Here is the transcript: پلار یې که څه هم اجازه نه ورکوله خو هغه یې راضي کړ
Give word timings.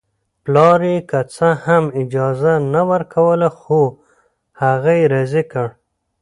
پلار 0.43 0.79
یې 0.91 0.97
که 1.09 1.19
څه 1.35 1.47
هم 1.65 1.83
اجازه 2.01 2.53
نه 2.73 2.81
ورکوله 2.91 3.47
خو 3.59 3.81
هغه 4.61 4.91
یې 4.99 5.05
راضي 5.13 5.43
کړ 5.51 5.67